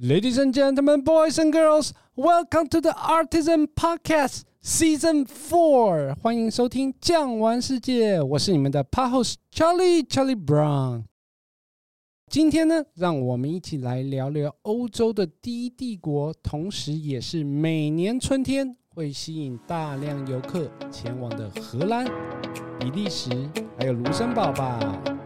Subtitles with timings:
[0.00, 6.14] Ladies and gentlemen, boys and girls, welcome to the Artisan Podcast Season Four。
[6.22, 11.02] 欢迎收听《酱玩世界》，我是你们的 Pahos Charlie Charlie Brown。
[12.30, 22.06] 今天呢，让我们一起来聊聊欧洲的第一帝国，同时也是每年春天会吸引大量游客前往的荷兰、
[22.78, 23.28] 比利时
[23.76, 25.17] 还有卢森堡吧。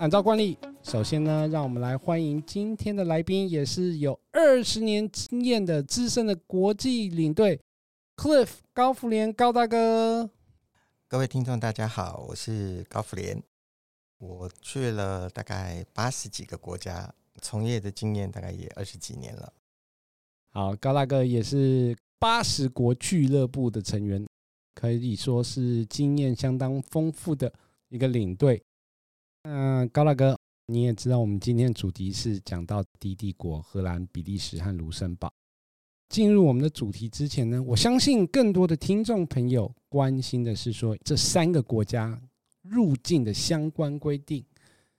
[0.00, 7.60] 按照惯例，首先呢，让我们来欢迎今天的来宾，也是有二十年经验的资深的国际领队
[8.16, 10.30] Cliff 高福连高大哥。
[11.06, 13.42] 各位听众，大家好，我是高福连。
[14.16, 19.52] 我去了大概八十几个国家，从业的经验大概也二十几年了。
[20.48, 24.26] 好，高大哥也是八十国俱乐部的成员，
[24.74, 27.52] 可以说是经验相当丰富的
[27.90, 28.62] 一个领队。
[29.42, 35.32] 嗯，高大哥，你也知道，我们今天主题是讲到第一帝国荷兰、比利时和卢森堡。
[36.10, 42.20] 进入我们的主题之前呢，我相信更多的听众朋友关心的是说这三个国家
[42.62, 44.44] 入境的相关规定。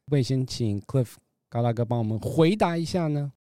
[0.07, 1.13] 会先请 Cliff
[1.47, 3.31] 高大哥帮我们回答一下呢？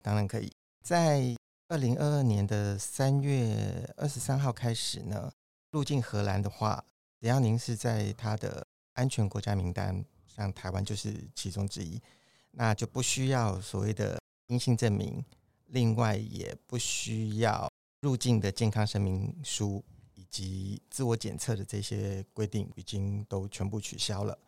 [0.00, 0.50] 当然可以。
[0.82, 1.34] 在
[1.68, 5.32] 二零二二年的三月二十三号开始呢，
[5.72, 6.84] 入境荷兰的话，
[7.20, 10.04] 只要您是在他的安全国家名单。
[10.40, 12.00] 像台湾就是其中之一，
[12.52, 15.22] 那就不需要所谓的阴性证明，
[15.66, 24.38] 另外也不需要入境的健康声明书以及自我检测的这些规定，已经都全部取消了。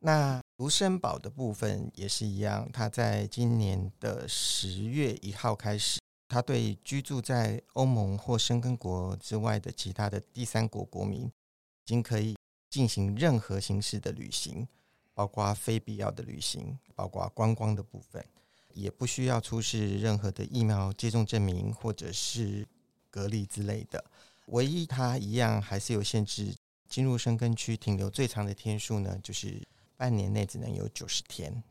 [0.00, 12.36] 那卢森堡的部分也是一样，它在今年的十月一号开始，他对居住在欧盟或申根国之外的其他的第三国国民，已经可以
[12.68, 14.68] 进行任何形式的旅行。
[15.14, 18.24] 包括非必要的旅行，包括观光的部分，
[18.72, 22.66] 也不需要出示任何的疫苗接种证明或者是
[23.10, 24.02] 隔离之类的。
[24.46, 26.54] 唯一它一样还是有限制，
[26.88, 29.62] 进入申根区停留最长的天数呢，就是
[29.96, 31.62] 半年内只能有九十天。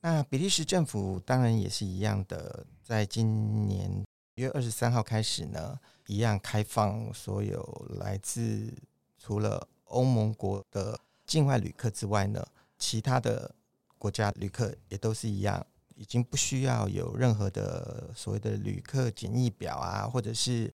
[0.00, 3.88] 那比利时政府当然也是一样的，在今年
[4.34, 8.74] 一月二十三号开始呢，一样开放所有来自
[9.18, 12.44] 除了欧盟国的境外旅客之外呢。
[12.84, 13.54] 其他的
[13.96, 20.68] 国家旅客也都是一样，已经不需要有任何的所谓的旅客检疫表啊，或者是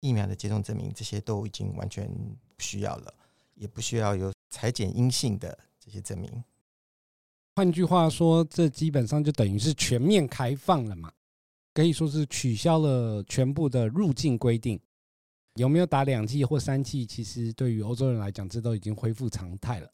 [0.00, 3.14] 疫苗的接种证明，这些都已经完全不需要了，
[3.54, 6.44] 也不需要有采检阴性的这些证明。
[7.56, 11.10] 换句话说，这基本上就等于是全面开放了嘛，
[11.72, 14.78] 可以说是取消了全部的入境规定。
[15.54, 17.06] 有没有打两剂或三剂？
[17.06, 19.90] 其实对于欧洲人来讲，这都已经恢复常态了。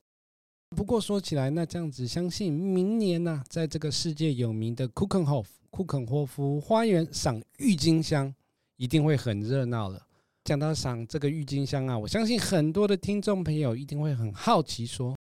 [0.77, 8.33] 不过说起来，那这样子，相信明年呢、在这个世界有名的库肯霍夫库肯霍夫花园赏郁金香，
[8.77, 10.01] 一定会很热闹了。
[10.45, 15.17] 讲到赏这个郁金香啊，我相信很多的听众朋友一定会很好奇，说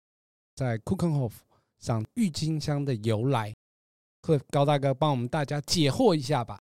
[0.55, 1.43] 在库肯霍夫
[1.79, 3.55] 赏郁金香的由来，
[4.23, 6.61] 会高大哥帮我们大家解惑一下吧。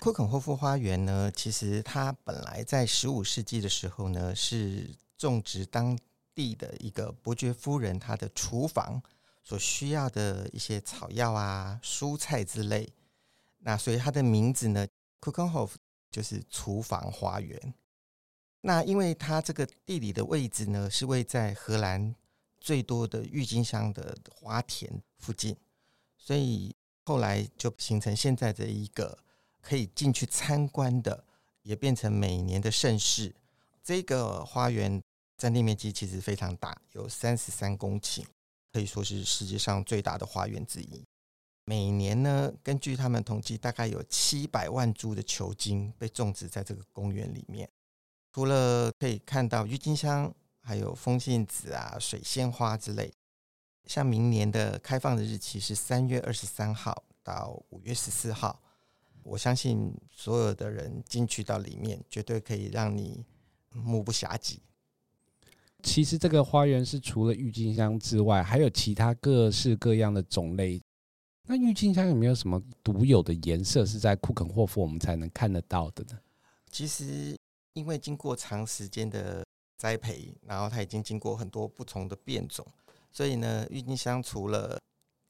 [0.00, 5.96] 库肯霍夫花园呢，其实它本来在十五世纪的时候呢，是种植当。
[6.36, 9.02] 地的一个伯爵夫人，她的厨房
[9.42, 12.92] 所需要的一些草药啊、蔬菜之类，
[13.60, 14.86] 那所以它的名字呢
[15.22, 15.70] ，Keukenhof
[16.10, 17.74] 就是厨房花园。
[18.60, 22.14] 那因为它这个地理的位置呢，是位在荷兰
[22.60, 25.56] 最多的郁金香的花田附近，
[26.18, 29.18] 所以后来就形成现在的一个
[29.62, 31.24] 可以进去参观的，
[31.62, 33.34] 也变成每年的盛事。
[33.82, 35.02] 这个花园。
[35.36, 38.24] 占地面积其实非常大，有三十三公顷，
[38.72, 41.04] 可以说是世界上最大的花园之一。
[41.64, 47.68] 每年呢，根据他们统计，大概有七百万株的球茎被种植在这个公园里面。
[48.32, 50.32] 除了可以看到郁金香，
[50.62, 53.12] 还有风信子啊、水仙花之类。
[53.86, 58.60] 像明年的开放的日期是三月二十三号到五月十四号，
[59.22, 63.24] 我相信所有的人进去到里面，绝对可以让你
[63.70, 64.58] 目不暇接。
[65.86, 70.82] 其实这个花园是除了郁金香之外，还有其他各式各样的种类。
[71.46, 76.20] 那郁金香有没有什么独有的颜色是在库肯霍夫我们才能看得到的呢？
[76.72, 77.36] 其实，
[77.74, 79.46] 因为经过长时间的
[79.78, 82.66] 栽培，然后它已经经过很多不同的变种，
[83.12, 84.76] 所以呢，郁金香除了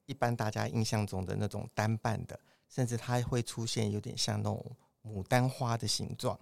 [0.06, 4.64] 一般大家印象中的那种单瓣的，甚至它会出现有点像那种
[5.04, 6.36] 牡丹花的形状，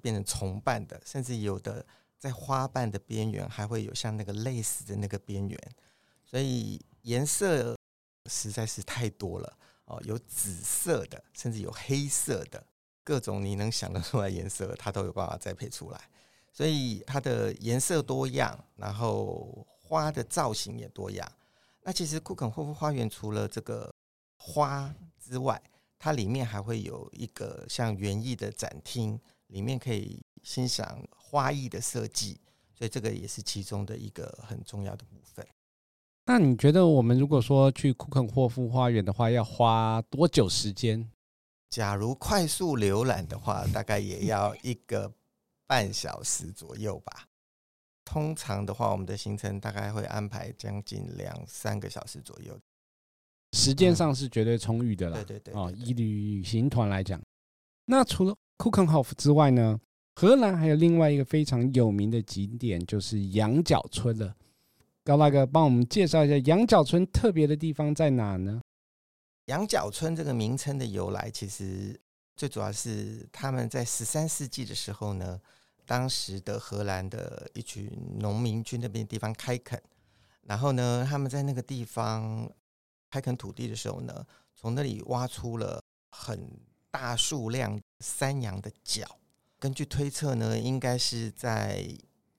[0.00, 1.84] 变成重瓣的，甚至有的。
[2.18, 5.58] 在花瓣的边缘还会有像那个类似的那个边缘，
[6.24, 7.76] 所以颜色
[8.26, 12.62] 实在是太多了哦，有紫色的，甚至有黑色的，
[13.04, 16.00] 各种你能想得出来颜色，它都有办法栽培出来。
[16.52, 21.30] 所以它的颜色多样，然后花的造型也多样。
[21.84, 23.94] 那其实库肯霍夫花园除了这个
[24.36, 25.62] 花之外，
[25.98, 29.18] 它里面还会有一个像园艺的展厅，
[29.48, 32.40] 里面可以欣赏花艺的设计，
[32.72, 35.46] 所以这个也是其中的一个很重要的部分。
[36.24, 41.10] 那你觉得我们如果说去库肯霍夫花园的话，要花多久时间？
[41.68, 45.12] 假如快速浏览的话，大概也要一个。
[45.70, 47.26] 半小时左右吧。
[48.02, 52.58] 通常的话，我们的行程大概会安排将近两三个小时左右。
[53.52, 55.22] 时间上是绝对充裕的了。
[55.24, 55.54] 对对对。
[55.54, 57.20] 哦，以旅行团来讲，
[57.84, 59.80] 那除了库肯霍夫之外呢，
[60.16, 64.36] 荷兰还有另外一个非常有名的景点，就是羊角村了。
[65.02, 68.60] 高大哥，帮我们介绍一下羊角村特别的地方在哪呢？
[69.46, 71.98] 羊角村这个名称的由来，其实
[72.36, 75.40] 最主要是他们在十三世纪的时候呢。
[75.86, 79.82] 当时的荷兰的一群农民去那边地方开垦，
[80.42, 82.46] 然后呢，他们在那个地方
[83.10, 84.22] 开垦土地的时候呢，
[84.54, 86.38] 从那里挖出了很
[86.90, 89.18] 大数量山羊的脚。
[89.58, 91.80] 根据推测呢，应该是在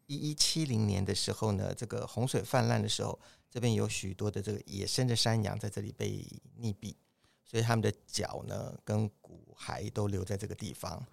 [0.07, 3.19] 一一七零年的时候呢，这个洪水泛滥的时候，
[3.49, 6.25] 这边有许多的这个野生的山羊在这里被
[6.59, 6.95] 溺毙，
[7.43, 11.05] 所以他们的脚呢跟骨骸都留在这个地方，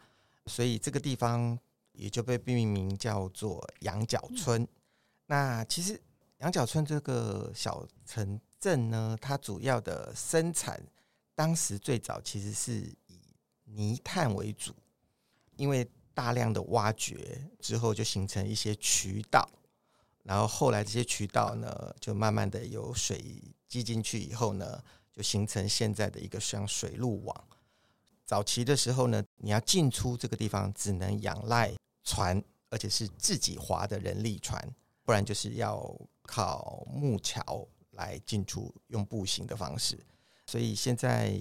[0.47, 1.59] 所以这个地方。
[1.99, 4.69] 也就被命名叫做羊角村。
[5.25, 5.99] 那其实
[6.41, 10.79] 羊角村这个小城镇呢，它主要的生产，
[11.35, 12.95] 当时最早其实是
[13.67, 14.75] 泥炭为主，
[15.57, 19.49] 因为大量的挖掘之后，就形成一些渠道，
[20.23, 24.83] 然后后来这些渠道呢，就慢慢的有水积进去以后呢，
[25.13, 27.45] 就形成现在的一个像水路网。
[28.25, 31.73] 早期的时候呢，你要进出这个地方，只能仰赖。
[32.09, 32.41] 船，
[32.71, 34.65] 而且是自己划的人力船，
[35.03, 35.93] 不然就是要
[36.23, 39.99] 靠木桥来进出，用步行的方式。
[40.47, 41.37] 所以现在，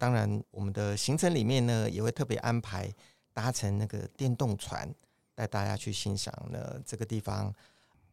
[0.00, 2.90] 当然我们的行程里面呢，也会特别安排
[3.34, 4.90] 搭乘那个电动船，
[5.34, 7.54] 带大家去欣赏呢这个地方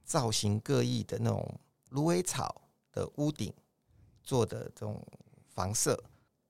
[0.04, 1.60] 造型各异的那种
[1.92, 2.62] 芦苇草
[2.92, 3.54] 的屋顶
[4.22, 5.02] 做的这种
[5.48, 5.98] 房舍，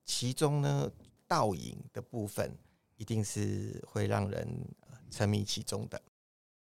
[0.04, 0.90] 其中呢
[1.28, 2.52] 倒影的部分
[2.96, 4.46] 一定是会让人。
[5.10, 6.00] 沉迷其中的，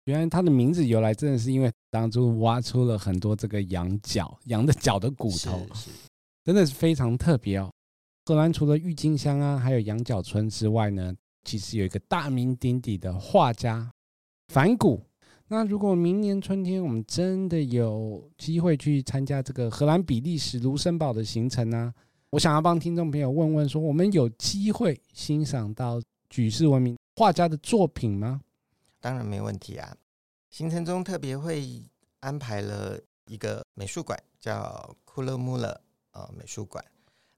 [0.05, 5.67] 原来它的名字由来真的是因为当初挖出了很多这个羊角，羊的角的骨头，
[6.45, 7.73] 真的是非常特别哦。
[8.29, 11.15] 荷兰除了郁金香啊，还有羊角村之外呢，
[11.45, 13.89] 其实有一个大名鼎鼎的画家
[14.49, 15.01] 梵谷。
[15.47, 21.95] 那如果明年春天我们真的有机会去参加这个荷兰比利时卢森堡的行程呢，
[22.31, 28.41] 我想要帮听众朋友问问说，我们有机会欣赏到举世闻名画家的作品吗？
[29.01, 29.97] 当然没问题啊！
[30.51, 31.81] 行程中特别会
[32.19, 35.81] 安排了一个美术馆，叫库勒穆勒
[36.11, 36.85] 啊美术馆。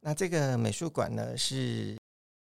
[0.00, 1.98] 那这个美术馆呢，是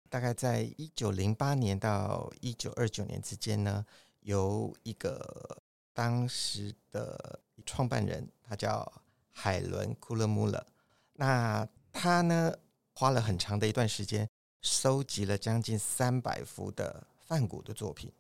[0.10, 3.86] 大概在一九零八年到一九二九年之间呢，
[4.22, 5.62] 由一个
[5.94, 8.92] 当时的创办人，他叫
[9.30, 10.66] 海伦库勒穆勒。
[11.14, 12.56] 那他呢，
[12.94, 14.28] 花了很长的一段时间，
[14.62, 17.08] 收集了将近三百幅的。
[17.26, 18.12] 梵谷的作品，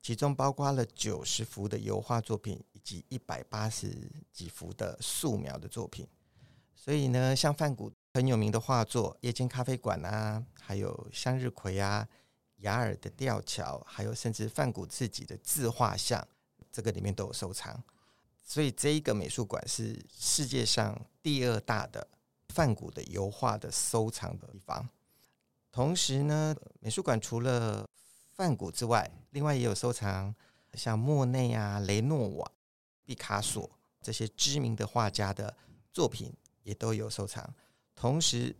[0.00, 3.92] 其中包括了九十幅的油画作品，以及一百八十
[4.32, 6.06] 几幅的素描的作品。
[6.74, 12.04] 所以呢，像梵谷很有名的画作《夜间咖啡馆》啊，还有《向日葵》啊，
[12.64, 16.26] 《雅尔的吊桥》，还有甚至梵谷自己的自画像，
[16.72, 17.80] 这个里面都有收藏。
[18.44, 22.04] 所以这一个美术馆是世界上第二大的
[22.48, 24.88] 梵谷的油画的收藏的地方。
[25.70, 27.88] 同时呢，美术馆除了
[28.32, 30.34] 梵谷之外，另外也有收藏
[30.74, 32.50] 像莫内啊、雷诺瓦、
[33.04, 33.70] 毕卡索
[34.02, 35.56] 这些知名的画家的
[35.92, 36.34] 作品，
[36.64, 37.48] 也都有收藏。
[37.98, 38.54] 同时，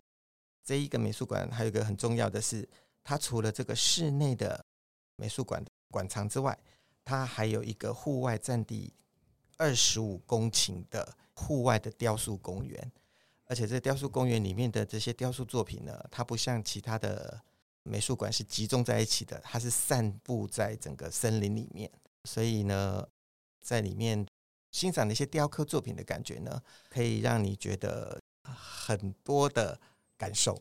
[0.64, 2.68] 这一个美术馆还有一个很重要的是，
[3.04, 4.64] 它除了这个室内的
[5.16, 6.58] 美术馆馆藏之外，
[7.04, 8.92] 它还有一个户外占地
[9.56, 12.92] 二十五公顷的户外的雕塑公园。
[13.44, 17.40] 而且，这雕塑公园里面的这些雕塑作品呢，它不像其他的。
[17.84, 21.90] 美术馆是集中在一起的，它是散布在整个森林里面，
[22.24, 23.08] 所以呢，
[23.62, 24.26] 在里面
[24.70, 28.20] 欣赏那些雕刻作品的感觉呢，可以让你觉得
[28.56, 29.78] 很多的
[30.16, 30.60] 感受。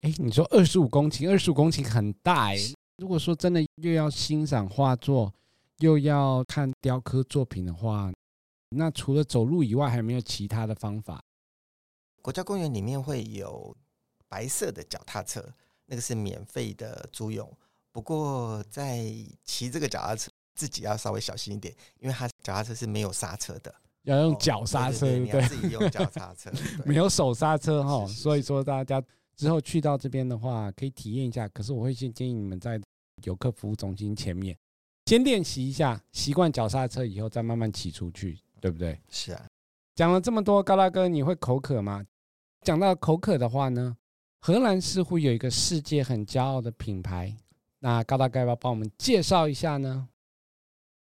[0.00, 2.56] 哎，你说二十五公顷，二十五公顷很大哎。
[2.96, 5.32] 如果说真的又要欣赏画作，
[5.78, 8.12] 又要看雕刻作品的话，
[8.70, 11.20] 那除了走路以外，还有没有其他的方法？
[12.22, 13.74] 国家公园里面会有
[14.28, 15.42] 白色的脚踏车，
[15.86, 17.50] 那个是免费的租用。
[17.90, 19.04] 不过在
[19.44, 26.50] 骑这个脚踏车，自己要稍微小心一点，因为它脚踏车是没有刹车的，要用脚刹车，对，对，自己用脚刹车，
[26.86, 28.06] 没有手刹车哈。
[28.06, 29.02] 所以说大家
[29.36, 31.46] 之后去到这边的话，可以体验一下。
[31.48, 32.80] 可是我会先建议你们在
[33.24, 34.56] 游客服务中心前面
[35.06, 38.98] 先练习一下，习惯脚刹车以后再慢慢骑出去，对不对？
[39.10, 39.46] 是啊。
[39.94, 42.04] 讲了这么多，高大哥，你会口渴吗？
[42.62, 43.96] 讲到口渴的话呢，
[44.40, 47.36] 荷兰似乎有一个世界很骄傲的品牌，
[47.80, 50.08] 那高大哥要不要帮我们介绍一下呢？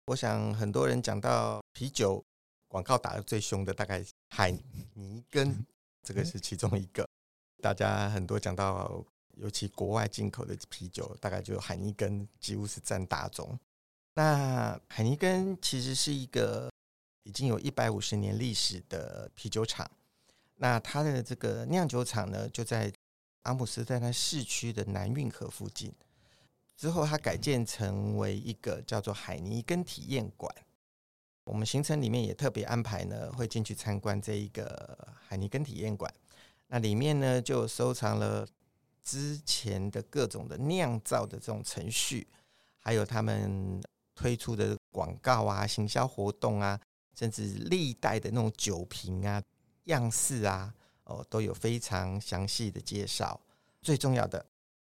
[0.06, 2.24] 我想很多人讲到啤酒
[2.68, 4.50] 广告打得最凶的，大概海
[4.94, 5.66] 尼根，
[6.02, 7.08] 这个是其中一个。
[7.60, 9.04] 大家很多讲到，
[9.36, 13.58] 尤其国外进口的啤酒，大概就海尼根几乎是占大宗。
[14.14, 16.70] 那海尼根其实是一个
[17.22, 19.90] 已经有一百五十年历史的啤酒厂。
[20.56, 22.92] 那它的这个酿酒厂呢，就在
[23.42, 25.92] 阿姆斯特丹市区的南运河附近。
[26.76, 30.54] 之后，它改建成为一个叫做海尼根体验馆。
[31.48, 36.12] 我们行程里面也特别安排呢，会进去参观这一个海尼根体验馆。
[36.68, 38.46] 那里面呢，就收藏了
[39.02, 42.28] 之前的各种的酿造的这种程序，
[42.78, 43.82] 还有他们
[44.14, 46.78] 推出的广告啊、行销活动啊，
[47.14, 49.42] 甚至历代的那种酒瓶啊、
[49.84, 50.72] 样式啊，
[51.04, 53.40] 哦，都有非常详细的介绍。
[53.82, 54.44] 最重要的，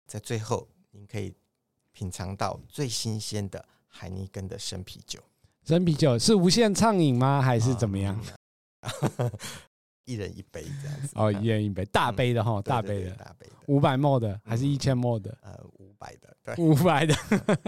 [0.05, 1.33] 在最后，您可以。
[1.91, 5.19] 品尝到最新鲜的海尼根的生啤酒，
[5.69, 7.39] 生啤酒是无限畅饮吗？
[7.39, 8.19] 还是怎么样？
[9.17, 9.31] 嗯、
[10.05, 11.09] 一人一杯这样子。
[11.13, 15.38] 哦，一人一杯，大杯的哈，大杯的，大杯的，五百 ml 的还是一千 ml 的？
[15.43, 17.15] 呃，五百的，对，五百的。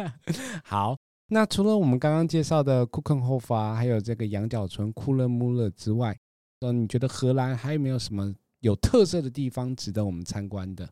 [0.66, 6.18] 好，那除了我们刚刚介绍的库肯霍夫啊，还有这个羊角村库勒穆勒之外，
[6.62, 10.90] 呃，你觉得荷兰还有没有什么有特色的地方值得我们参观的？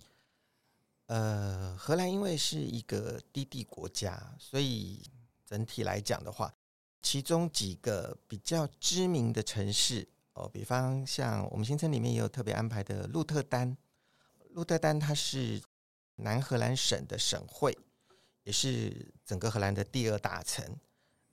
[1.07, 5.01] 呃，荷兰因为是一个低地国家，所以
[5.43, 6.53] 整体来讲的话，
[7.01, 13.77] 其中几个比较知名的城市哦，比方像我们行程里面也有特别安排的鹿特丹。
[14.51, 15.61] 鹿特丹它是
[16.15, 17.77] 南荷兰省的省会，
[18.43, 20.65] 也是整个荷兰的第二大城。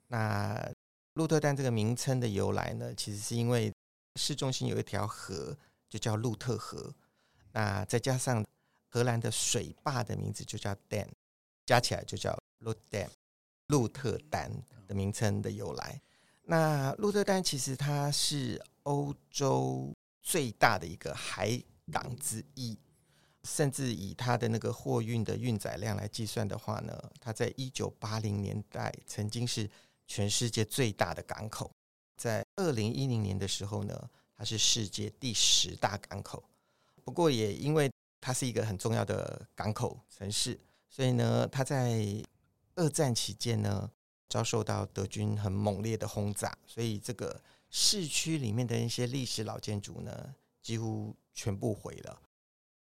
[0.07, 0.71] 那
[1.13, 3.73] 鹿特丹这个名称的由来呢，其实是因为
[4.15, 5.57] 市中心有一条河，
[5.89, 6.93] 就叫鹿特河。
[7.51, 8.45] 那再加上
[8.87, 11.09] 荷兰的水坝的名字就叫 Dam，
[11.65, 13.09] 加起来就叫 Rotterdam，
[13.67, 14.51] 鹿特丹
[14.87, 16.01] 的名称的由来。
[16.43, 22.79] 那鹿特丹其实它是欧洲最大的一个海港之一，
[23.43, 29.69] 甚至以它的那个货运的运载量来计算的话呢，它在一九八零年代曾经是
[30.07, 31.69] 全世界最大的港口，
[32.15, 36.41] 在二零一零年的时候呢，它是世界第十大港口。
[37.03, 37.91] 不过也因为
[38.21, 40.57] 它是一个很重要的港口城市，
[40.89, 42.05] 所以呢，它在
[42.75, 43.89] 二战期间呢，
[44.29, 52.21] 遭受到德军很猛烈的轰炸，所以这个市区里面的一些历史老建筑呢，几乎全部毁了。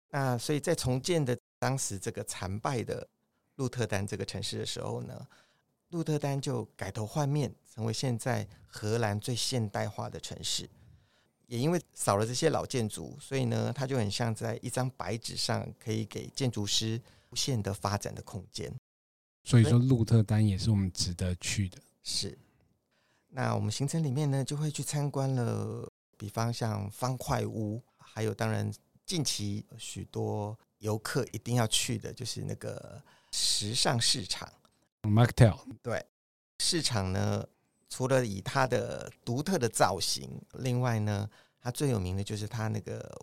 [0.10, 3.08] 那所以在重建的当时这个残败的
[3.56, 5.28] 鹿特丹这个城市的时候呢，
[5.90, 10.70] 鹿特丹就改头换面，成为现在荷兰最现代化的城市。
[11.48, 18.72] 也因为少了这些老建筑，所以呢，它就很像在一张白纸上，可以给建筑师无限的发展的空间。
[19.50, 21.78] 所以说，鹿特丹也是我们值得去的。
[22.04, 22.38] 是。
[23.30, 28.72] 那我们行程里面呢，就会去参观了，比方像方块屋，还有当然
[29.08, 33.02] 近期许多游客一定要去的，就是那个
[33.32, 34.48] 时尚市场
[35.02, 35.58] Marktel。
[35.82, 36.06] 对，
[36.60, 37.44] 市场呢。
[37.92, 40.30] 除了以它的独特的造型，
[40.60, 41.28] 另外呢，
[41.60, 43.20] 它最有名的就是它那个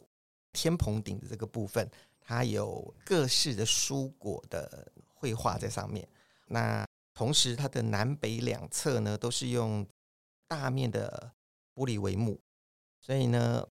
[0.52, 1.88] 天棚顶的这个部分，
[2.20, 6.04] 它有各式的蔬果的绘画在上面。
[6.46, 9.86] 那同时，它的南北两侧呢，都是用
[10.46, 11.32] 大面的
[11.74, 12.40] 玻璃帷幕，
[13.00, 13.66] 所以呢，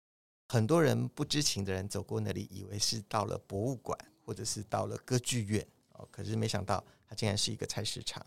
[0.47, 8.25] 很多人不知情的人走过那里，以为是到了博物馆或者是到了歌剧院哦，可是没想到它竟然是一个菜市场。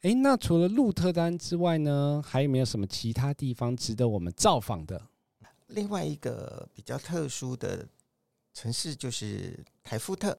[0.00, 5.00] 哎，那除了鹿特丹之外呢，还有没有什么其他地方值得我们造访的？
[5.66, 7.86] 另外一个比较特殊的
[8.54, 10.38] 城市就是台夫特。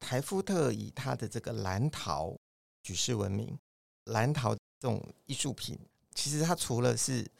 [0.00, 2.36] 台夫特以它的这个蓝陶
[2.82, 3.58] 举世闻名。
[4.04, 5.78] 蓝陶这种艺术品，
[6.14, 7.30] 其实它除了是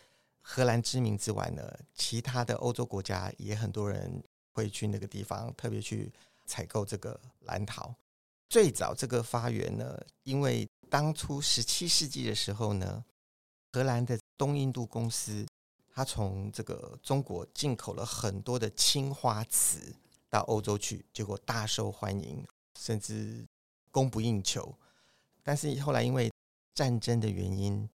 [0.43, 1.63] 荷兰知名之外呢，
[1.95, 4.23] 其他的欧洲国家也很多人
[4.53, 6.13] 会去那个地方，特别去
[6.45, 7.95] 采购这个蓝陶。
[8.51, 13.05] 最早这个发源呢，因为当初十七世纪的时候呢，
[13.73, 15.47] 荷兰的东印度公司，
[15.95, 19.95] 它从这个中国进口了很多的青花瓷
[20.31, 22.47] 到欧洲去，结果大受欢迎，
[22.79, 23.47] 甚至
[23.91, 24.77] 供不应求。
[25.43, 26.31] 但是后来因为
[26.75, 27.89] 战争的原因，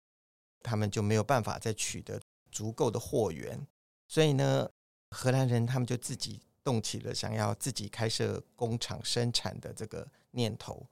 [0.62, 2.20] 他们就没有办法再取得
[2.52, 3.68] 足够的货源，
[4.08, 4.70] 所以呢，
[5.12, 10.86] 荷兰人他们就自己动起了想要自己开设工厂生产的这个念头。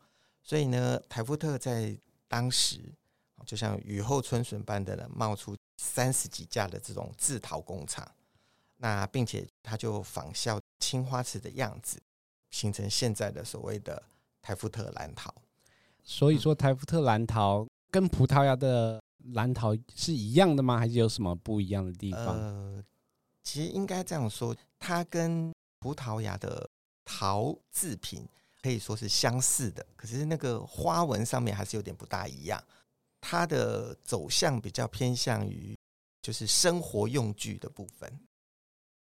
[0.44, 2.80] 所以呢，台福特在当时
[3.46, 8.10] 就像雨后春笋般的冒出三十几家的这种制陶工厂，
[8.78, 12.02] 那并且他就仿效青花瓷的样子，
[12.50, 14.04] 形成现在的所谓的
[14.42, 15.34] 台福特蓝陶。
[16.04, 19.02] 所以说，台福特蓝陶跟葡萄牙的
[19.34, 20.78] 蓝陶是一样的吗？
[20.78, 22.36] 还是有什么不一样的地方？
[22.36, 22.84] 呃，
[23.44, 26.70] 其实应该这样说，它跟葡萄牙的
[27.06, 28.28] 陶制品。
[28.64, 32.64] 可以说是相似的，可是那个花纹上面还是有点不大一样。
[33.20, 35.76] 它的走向比较偏向于
[36.22, 38.20] 就是生活用具的部分。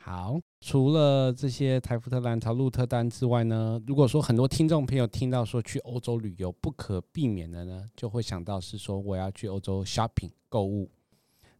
[0.02, 10.90] 好，除了这些台福特兰陶、鹿特丹之外呢，如果说很多听众朋友听到说去欧洲旅游，不可避免的呢，就会想到是说我要去欧洲 shopping 购物。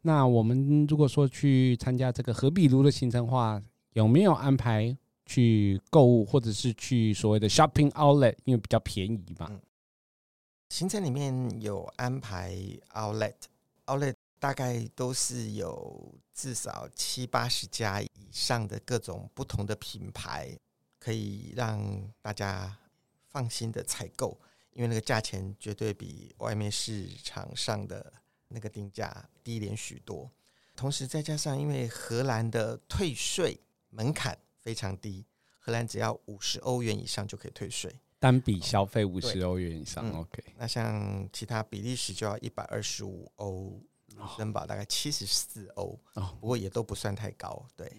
[0.03, 4.97] 那我们如果说去参加这个何比卢的行程话，有没有安排？
[5.27, 9.49] 去购物，或者是去所谓的 shopping outlet，因为比较便宜嘛。
[10.71, 12.53] 行程里面有安排
[12.95, 20.59] outlet，outlet 大概都是有至少七八十家以上的各种不同的品牌，
[20.99, 22.77] 可以让大家
[23.29, 24.37] 放心的采购，
[24.73, 28.13] 因为那个价钱绝对比外面市场上的
[28.49, 30.29] 那个定价低廉许多。
[30.75, 34.37] 同时再加上，因为荷兰的退税门槛。
[34.63, 35.25] 非常低，
[35.59, 40.07] 荷兰只要五十欧元以上就可以退税，单笔消费五十欧元以上。
[40.07, 43.90] 嗯、OK，那像其他比利时就要一百二十五欧，卢
[44.37, 45.99] 森堡大概七十四欧，
[46.41, 47.65] 不过也都不算太高。
[47.77, 47.91] 对，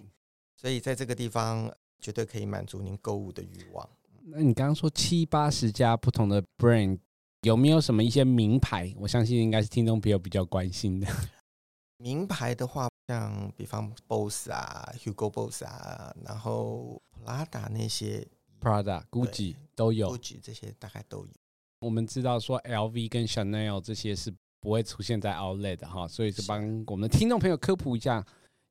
[0.55, 3.89] 所以在这个地方绝对可以满足您购物的欲望。
[4.23, 6.99] 那你刚刚说七八十家不同的 brand，
[7.41, 8.93] 有没有什么一些名牌？
[8.97, 11.07] 我相信应该是听众朋友比较关心的。
[11.97, 12.87] 名牌的话。
[13.07, 18.25] 像比方 Boss 啊，Hugo Boss 啊，然后 Prada 那些
[18.61, 21.33] ，Prada、Gucci 都有，Gucci 这些大概都有。
[21.79, 28.23] 我们知道说 LV 跟 Chanel 这些是不会出现在 Outlet 的哈，所以是帮我们的听众朋友科普一下，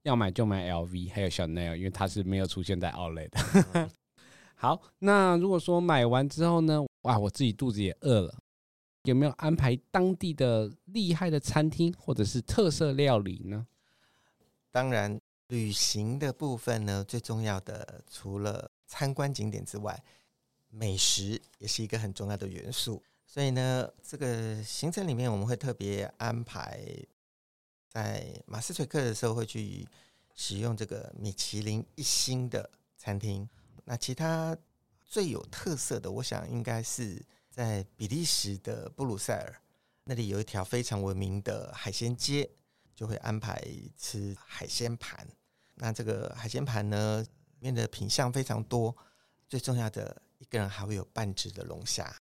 [0.05, 3.65] 要买就买 LV，还有 Chanel，因为它是没有出现在 Outlet 的。
[3.73, 3.91] 嗯、
[4.55, 8.39] 好，那如果说买完之后呢，哇，我自己肚子也饿了，
[9.03, 13.67] 有没有安排当地的厉害的餐厅或者是特色料理呢？
[14.71, 20.01] 当然，旅行的部分呢，最重要的除了参观景点之外，
[20.69, 23.03] 美食也是一个很重要的元素。
[23.33, 26.85] 所以呢，这个行程里面我们会特别安排
[27.87, 29.87] 在马斯垂克的时候会去
[30.35, 33.49] 使用这个米其林一星的餐厅。
[33.85, 34.57] 那其他
[35.05, 39.63] 最有特色的，我想应该是在比利时的布鲁塞尔，
[40.03, 42.51] 那里有一条非常闻名的海鲜街。
[42.93, 43.65] 就会安排
[43.97, 45.27] 吃海鲜盘，
[45.77, 47.25] 那这个海鲜盘呢，
[47.59, 48.95] 面的品相非常多，
[49.49, 52.15] 最重要的一个人还会有半只的龙虾。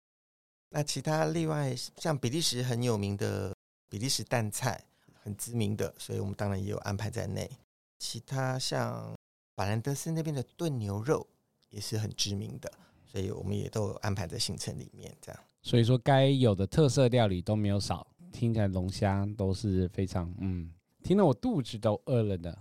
[0.70, 3.54] 那其他另外像比利时很有名的
[3.88, 4.85] 比利时淡菜，
[5.22, 7.50] 很知名的，所以我们当然也有安排在内。
[7.98, 9.14] 其他像
[9.57, 11.26] 法兰德斯那边的炖牛肉
[11.70, 12.70] 也是很知名的，
[13.04, 15.12] 所以我们也都有安排在行程里面。
[15.20, 18.07] 这样，所以说该有的特色料理都没有少。
[18.31, 20.70] 听起来龙虾都是非常嗯，
[21.02, 22.57] 听得我肚子都饿了的。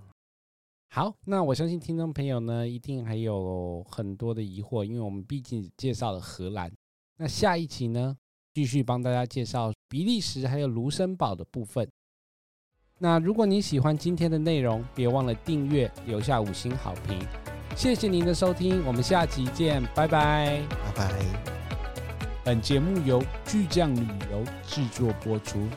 [0.89, 6.71] 好，那我相信听众朋友呢，一定还有很多的疑惑，因为我们毕竟介绍了荷兰。
[7.17, 8.15] 那下一期呢，
[8.53, 11.89] 继续帮大家介绍比利时还有卢森堡的部分。
[12.99, 17.19] 那如果你喜欢今天的内容，别忘了订阅，留下五星好评。
[17.75, 21.13] 谢谢您的收听，我们下期见，拜拜，拜拜。
[22.43, 25.67] 本节目由巨匠旅游制作播出。